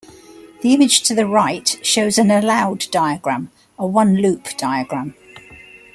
[0.63, 5.13] The image to the right shows an allowed diagram, a one-loop diagram.